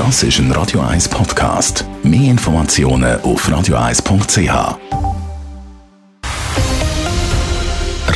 Das 0.00 0.22
ist 0.22 0.38
ein 0.38 0.50
Radio 0.52 0.80
1 0.80 1.10
Podcast. 1.10 1.84
Mehr 2.02 2.30
Informationen 2.30 3.20
auf 3.20 3.46
radio1.ch. 3.46 4.78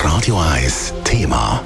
Radio 0.03 0.41
1 0.41 0.95
Thema. 1.05 1.63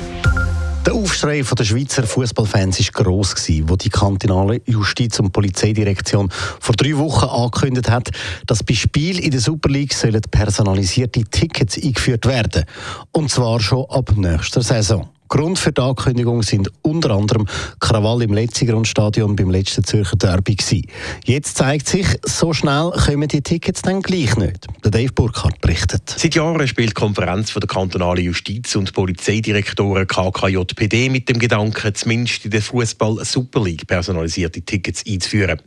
Der 0.84 0.94
Aufschrei 0.94 1.42
der 1.42 1.64
Schweizer 1.64 2.02
Fußballfans 2.02 2.80
war 2.80 3.04
gross, 3.04 3.36
wo 3.68 3.76
die 3.76 3.90
kantonale 3.90 4.60
Justiz- 4.66 5.20
und 5.20 5.32
Polizeidirektion 5.32 6.28
vor 6.58 6.74
drei 6.74 6.98
Wochen 6.98 7.26
angekündigt 7.26 7.88
hat, 7.88 8.10
dass 8.44 8.64
bei 8.64 8.74
Spielen 8.74 9.22
in 9.22 9.30
der 9.30 9.40
Super 9.40 9.68
League 9.68 9.94
personalisierte 10.32 11.22
Tickets 11.22 11.80
eingeführt 11.80 12.26
werden. 12.26 12.64
Und 13.12 13.30
zwar 13.30 13.60
schon 13.60 13.86
ab 13.88 14.10
nächster 14.16 14.62
Saison. 14.62 15.08
Grund 15.28 15.58
für 15.58 15.72
die 15.72 15.80
Ankündigung 15.80 16.42
sind 16.42 16.70
unter 16.82 17.10
anderem 17.10 17.46
Krawall 17.80 18.22
im 18.22 18.32
Letzigrundstadion 18.32 19.36
beim 19.36 19.50
letzten 19.50 19.84
Zürcher 19.84 20.16
Derby 20.16 20.56
gewesen. 20.56 20.86
Jetzt 21.24 21.58
zeigt 21.58 21.88
sich, 21.88 22.06
so 22.24 22.52
schnell 22.52 22.90
kommen 22.92 23.28
die 23.28 23.42
Tickets 23.42 23.82
dann 23.82 24.00
gleich 24.00 24.36
nicht. 24.36 24.66
Der 24.82 24.90
Dave 24.90 25.12
Burkhardt 25.12 25.60
berichtet. 25.60 26.14
Seit 26.16 26.34
Jahren 26.34 26.66
spielt 26.66 26.90
die 26.90 26.94
Konferenz 26.94 27.52
der 27.52 27.66
kantonalen 27.66 28.24
Justiz- 28.24 28.74
und 28.76 28.92
Polizeidirektoren 28.92 30.06
KKJPD 30.06 31.10
mit 31.10 31.28
dem 31.28 31.38
Gedanken, 31.38 31.94
zumindest 31.94 32.44
in 32.46 32.50
der 32.50 32.62
Fußball 32.62 33.24
Super 33.24 33.62
League 33.62 33.86
personalisierte 33.86 34.62
Tickets 34.62 35.04
einzuführen. 35.06 35.60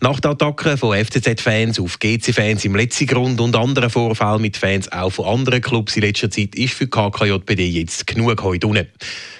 Nach 0.00 0.20
der 0.20 0.32
Attacke 0.32 0.76
von 0.76 0.96
FCZ-Fans 0.96 1.78
auf 1.80 1.98
GC-Fans 1.98 2.64
im 2.64 2.76
Letzigrund 2.76 3.40
und 3.40 3.56
anderen 3.56 3.90
Vorfällen 3.90 4.40
mit 4.40 4.56
Fans 4.56 4.90
auch 4.90 5.10
von 5.10 5.26
anderen 5.26 5.60
Clubs 5.60 5.96
in 5.96 6.02
letzter 6.02 6.30
Zeit 6.30 6.54
ist 6.54 6.74
für 6.74 6.86
KKJPD 6.86 7.68
jetzt 7.68 8.06
genug 8.06 8.42
heute 8.42 8.66
unten. 8.66 8.86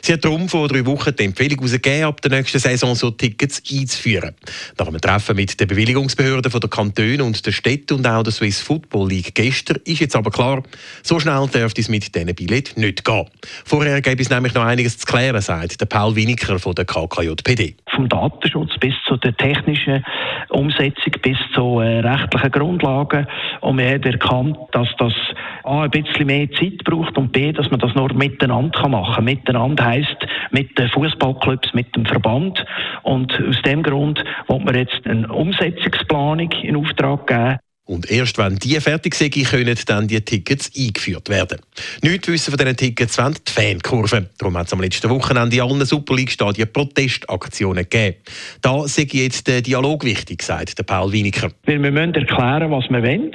Sie 0.04 0.12
hat 0.12 0.24
darum 0.24 0.48
vor 0.48 0.66
drei 0.66 0.84
Wochen 0.84 1.14
die 1.16 1.24
Empfehlung 1.24 1.58
herausgegeben, 1.58 2.08
ab 2.08 2.20
der 2.22 2.32
nächsten 2.32 2.58
Saison 2.58 2.96
so 2.96 3.12
Tickets 3.12 3.62
einzuführen. 3.70 4.34
Nach 4.76 4.88
einem 4.88 5.00
Treffen 5.00 5.36
mit 5.36 5.60
den 5.60 5.68
Bewilligungsbehörden 5.68 6.60
der 6.60 6.68
Kantone 6.68 7.22
und 7.22 7.46
der 7.46 7.52
Städte 7.52 7.94
und 7.94 8.04
auch 8.04 8.24
der 8.24 8.32
Swiss 8.32 8.60
Football 8.60 9.10
League 9.10 9.32
gestern 9.32 9.78
ist 9.84 10.00
jetzt 10.00 10.16
aber 10.16 10.32
klar, 10.32 10.64
so 11.04 11.20
schnell 11.20 11.46
dürfte 11.46 11.80
es 11.80 11.88
mit 11.88 12.12
diesen 12.14 12.34
Billett 12.34 12.76
nicht 12.76 13.04
gehen. 13.04 13.26
Vorher 13.64 14.00
gäbe 14.00 14.20
es 14.22 14.28
nämlich 14.28 14.54
noch 14.54 14.64
einiges 14.64 14.98
zu 14.98 15.06
klären, 15.06 15.40
sagt 15.40 15.80
der 15.80 15.86
Paul 15.86 16.16
Winiker 16.16 16.58
von 16.58 16.74
der 16.74 16.84
KKJPD. 16.84 17.76
Vom 17.94 18.08
Datenschutz 18.08 18.72
bis 18.80 18.94
zu 19.06 19.16
der 19.18 19.36
technischen 19.36 20.04
Umsetzung 20.48 21.12
bis 21.22 21.38
zu 21.54 21.78
äh, 21.78 22.00
rechtlichen 22.00 22.50
Grundlagen. 22.50 23.28
Und 23.60 23.78
wir 23.78 23.88
haben 23.88 24.02
erkannt, 24.02 24.56
dass 24.72 24.88
das 24.98 25.12
A, 25.64 25.82
ein 25.82 25.90
bisschen 25.90 26.26
mehr 26.26 26.50
Zeit 26.52 26.84
braucht 26.84 27.16
und 27.18 27.32
B, 27.32 27.52
dass 27.52 27.70
man 27.70 27.80
das 27.80 27.94
nur 27.94 28.12
miteinander 28.14 28.88
machen 28.88 29.14
kann. 29.14 29.24
Miteinander 29.24 29.84
heisst 29.84 30.16
mit 30.50 30.78
den 30.78 30.88
Fußballclubs, 30.88 31.74
mit 31.74 31.94
dem 31.94 32.06
Verband. 32.06 32.64
Und 33.02 33.32
aus 33.48 33.60
dem 33.62 33.82
Grund 33.82 34.22
wollen 34.48 34.66
wir 34.66 34.80
jetzt 34.80 35.06
eine 35.06 35.32
Umsetzungsplanung 35.32 36.50
in 36.62 36.76
Auftrag 36.76 37.26
geben. 37.26 37.58
Und 37.84 38.10
erst 38.10 38.38
wenn 38.38 38.56
die 38.56 38.80
fertig 38.80 39.14
sind, 39.14 39.34
können 39.34 39.76
dann 39.86 40.06
die 40.06 40.20
Tickets 40.20 40.70
eingeführt 40.76 41.28
werden. 41.28 41.58
Nicht 42.02 42.28
wissen 42.28 42.52
von 42.52 42.58
diesen 42.58 42.76
Tickets 42.76 43.18
wollen 43.18 43.34
die 43.46 43.52
Fankurven. 43.52 44.28
Darum 44.38 44.56
hat 44.56 44.68
es 44.68 44.72
am 44.72 44.80
letzten 44.80 45.10
Wochenende 45.10 45.56
in 45.56 45.62
allen 45.62 45.84
Super 45.84 46.14
League-Stadien 46.14 46.72
Protestaktionen 46.72 47.82
gegeben. 47.82 48.16
Da 48.60 48.86
sei 48.86 49.08
jetzt 49.10 49.48
der 49.48 49.62
Dialog 49.62 50.04
wichtig, 50.04 50.42
sagt 50.42 50.78
der 50.78 50.84
Paul 50.84 51.12
Winiker. 51.12 51.50
Wir 51.64 51.78
müssen 51.78 52.14
erklären, 52.14 52.70
was 52.70 52.88
wir 52.88 53.02
wollen. 53.02 53.32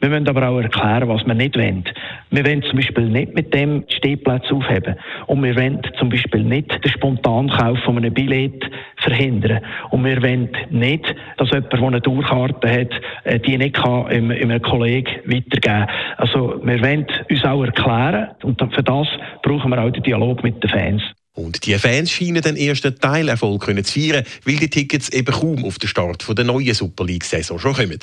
Wir 0.00 0.08
müssen 0.08 0.28
aber 0.28 0.48
auch 0.48 0.60
erklären, 0.60 1.08
was 1.08 1.26
wir 1.26 1.34
nicht 1.34 1.56
wollen. 1.56 1.84
Wir 2.30 2.44
wollen 2.44 2.62
zum 2.62 2.76
Beispiel 2.76 3.08
nicht 3.08 3.34
mit 3.34 3.54
dem 3.54 3.84
Stehplätze 3.88 4.54
aufheben. 4.54 4.96
Und 5.26 5.42
wir 5.42 5.56
wollen 5.56 5.80
zum 5.98 6.08
Beispiel 6.08 6.42
nicht 6.42 6.72
den 6.84 6.90
Spontankauf 6.90 7.78
von 7.80 7.96
einem 7.96 8.12
Billett 8.12 8.64
verhindern. 8.96 9.60
Und 9.90 10.04
wir 10.04 10.22
wollen 10.22 10.50
nicht, 10.70 11.14
dass 11.38 11.50
jemand, 11.50 11.72
der 11.72 11.82
eine 11.82 12.00
Durchkarte 12.00 12.70
hat, 12.70 13.00
äh, 13.24 13.38
die 13.40 13.58
nicht 13.58 13.76
kann 13.76 14.06
einem 14.06 14.62
Kollegen 14.62 15.20
weitergeben 15.24 15.86
Also 16.16 16.60
wir 16.62 16.80
wollen 16.82 17.06
uns 17.30 17.44
auch 17.44 17.64
erklären 17.64 18.28
und 18.42 18.60
für 18.74 18.82
das 18.82 19.08
brauchen 19.42 19.70
wir 19.70 19.82
auch 19.82 19.90
den 19.90 20.02
Dialog 20.02 20.42
mit 20.42 20.62
den 20.62 20.70
Fans. 20.70 21.02
Und 21.36 21.66
die 21.66 21.78
Fans 21.78 22.10
scheinen 22.10 22.42
den 22.42 22.56
ersten 22.56 22.98
Teilerfolg 22.98 23.66
zu 23.66 23.92
feiern, 23.92 24.24
weil 24.44 24.56
die 24.56 24.70
Tickets 24.70 25.10
eben 25.10 25.34
kaum 25.34 25.64
auf 25.66 25.78
den 25.78 25.88
Start 25.88 26.26
der 26.36 26.44
neuen 26.44 26.74
Super 26.74 27.04
League-Saison 27.04 27.58
schon 27.58 27.74
kommen. 27.74 27.98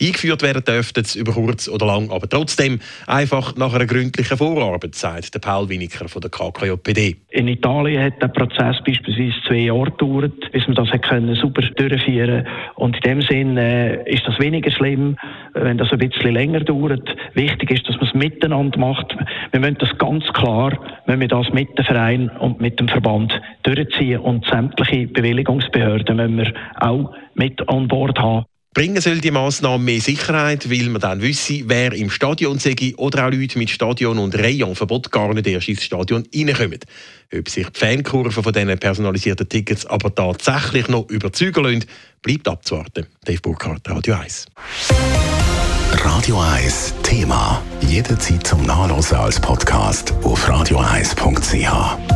Eingeführt 0.00 0.42
werden 0.42 0.64
dürften 0.64 1.04
sie 1.04 1.18
über 1.18 1.32
kurz 1.32 1.68
oder 1.68 1.84
lang, 1.86 2.10
aber 2.10 2.28
trotzdem 2.28 2.78
einfach 3.08 3.56
nach 3.56 3.72
einer 3.72 3.86
gründlichen 3.86 4.38
Vorarbeit, 4.38 4.94
sagt 4.94 5.34
der 5.34 5.40
Paul 5.40 5.68
Winiker 5.68 6.08
von 6.08 6.22
der 6.22 6.30
KKJPD. 6.30 7.16
In 7.36 7.48
Italien 7.48 8.02
hat 8.02 8.22
der 8.22 8.28
Prozess 8.28 8.82
beispielsweise 8.82 9.34
zwei 9.46 9.66
Jahre 9.66 9.90
gedauert, 9.90 10.50
bis 10.52 10.66
man 10.66 10.74
das 10.74 10.90
können, 11.02 11.34
super 11.34 11.60
durchführen 11.60 12.46
Und 12.76 12.96
in 12.96 13.02
dem 13.02 13.20
Sinn 13.20 13.58
äh, 13.58 14.10
ist 14.10 14.26
das 14.26 14.40
weniger 14.40 14.70
schlimm, 14.70 15.18
wenn 15.52 15.76
das 15.76 15.92
ein 15.92 15.98
bisschen 15.98 16.32
länger 16.32 16.60
dauert. 16.60 17.14
Wichtig 17.34 17.72
ist, 17.72 17.86
dass 17.86 17.96
man 17.96 18.06
es 18.06 18.14
miteinander 18.14 18.78
macht. 18.78 19.14
Wir 19.50 19.60
müssen 19.60 19.76
das 19.76 19.98
ganz 19.98 20.24
klar, 20.32 20.78
wenn 21.04 21.20
wir 21.20 21.28
das 21.28 21.52
mit 21.52 21.76
dem 21.76 21.84
Verein 21.84 22.30
und 22.30 22.62
mit 22.62 22.80
dem 22.80 22.88
Verband 22.88 23.38
durchziehen 23.64 24.20
und 24.20 24.46
sämtliche 24.46 25.06
Bewilligungsbehörden 25.06 26.16
müssen 26.16 26.38
wir 26.38 26.52
auch 26.80 27.12
mit 27.34 27.68
an 27.68 27.86
Bord 27.86 28.18
haben. 28.18 28.46
Bringen 28.76 29.00
soll 29.00 29.20
die 29.20 29.30
Massnahme 29.30 29.82
mehr 29.82 30.02
Sicherheit, 30.02 30.70
weil 30.70 30.90
man 30.90 31.00
dann 31.00 31.22
wisse, 31.22 31.62
wer 31.64 31.94
im 31.94 32.10
Stadion 32.10 32.58
sei 32.58 32.76
oder 32.98 33.24
auch 33.24 33.30
Leute 33.30 33.58
mit 33.58 33.70
Stadion- 33.70 34.18
und 34.18 34.34
Rayonverbot 34.34 35.10
gar 35.10 35.32
nicht 35.32 35.46
erst 35.46 35.70
ins 35.70 35.82
Stadion 35.82 36.24
reinkommen. 36.34 36.80
Ob 37.34 37.48
sich 37.48 37.66
die 37.68 37.78
Fankurven 37.78 38.42
von 38.42 38.52
diesen 38.52 38.78
personalisierten 38.78 39.48
Tickets 39.48 39.86
aber 39.86 40.14
tatsächlich 40.14 40.88
noch 40.88 41.08
überzeugen 41.08 41.64
lassen, 41.64 41.84
bleibt 42.20 42.48
abzuwarten. 42.48 43.06
Dave 43.24 43.40
Burkhardt, 43.40 43.88
Radio 43.88 44.16
1. 44.16 44.44
Radio 45.92 46.38
1 46.38 46.94
Thema. 47.02 47.62
Jederzeit 47.80 48.46
zum 48.46 48.62
Nachlesen 48.66 49.16
als 49.16 49.40
Podcast 49.40 50.12
auf 50.22 50.46
radio1.ch. 50.46 52.15